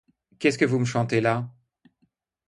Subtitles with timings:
[0.39, 1.53] Qu'est-ce que vous me chantez là?